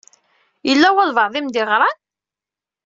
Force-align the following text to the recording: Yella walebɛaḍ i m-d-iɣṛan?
Yella 0.67 0.89
walebɛaḍ 0.95 1.33
i 1.35 1.41
m-d-iɣṛan? 1.45 1.97